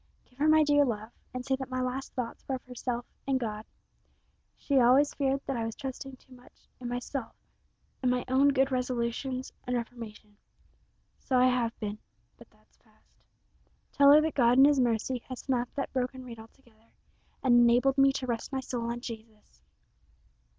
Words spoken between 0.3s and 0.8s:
her my